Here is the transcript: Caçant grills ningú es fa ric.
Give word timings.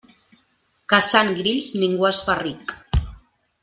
Caçant 0.93 1.31
grills 1.41 1.71
ningú 1.85 2.11
es 2.13 2.25
fa 2.31 2.41
ric. 2.43 2.79